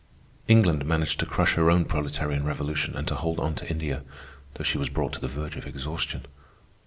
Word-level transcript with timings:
England 0.47 0.83
managed 0.83 1.19
to 1.19 1.27
crush 1.27 1.53
her 1.53 1.69
own 1.69 1.85
proletarian 1.85 2.43
revolution 2.43 2.95
and 2.95 3.07
to 3.07 3.13
hold 3.13 3.39
on 3.39 3.53
to 3.53 3.69
India, 3.69 4.01
though 4.55 4.63
she 4.63 4.79
was 4.79 4.89
brought 4.89 5.13
to 5.13 5.21
the 5.21 5.27
verge 5.27 5.55
of 5.57 5.67
exhaustion. 5.67 6.25